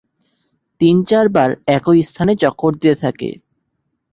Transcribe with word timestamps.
তিন-চার 0.81 1.25
বার 1.29 1.49
একই 1.69 1.99
স্থানে 2.03 2.33
চক্কর 2.35 2.71
দিতে 2.73 2.95
থাকে। 2.95 3.29